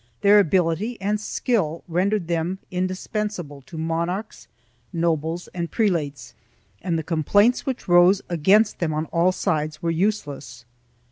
Their 0.21 0.39
ability 0.39 0.99
and 0.99 1.21
skill 1.21 1.83
rendered 1.87 2.27
them 2.27 2.57
indispensable 2.71 3.61
to 3.67 3.77
monarchs, 3.77 4.47
nobles, 4.91 5.47
and 5.49 5.69
prelates, 5.69 6.33
and 6.81 6.97
the 6.97 7.03
complaints 7.03 7.67
which 7.67 7.87
arose 7.87 8.19
against 8.27 8.79
them 8.79 8.95
on 8.95 9.05
all 9.13 9.31
sides 9.31 9.83
were 9.83 9.91
useless. 9.91 10.65